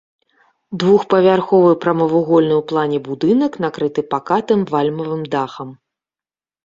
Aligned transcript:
Двухпавярховы 0.83 1.73
прамавугольны 1.83 2.55
ў 2.57 2.63
плане 2.71 2.99
будынак 3.09 3.53
накрыты 3.67 4.01
пакатым 4.15 4.59
вальмавым 4.73 5.23
дахам. 5.37 5.69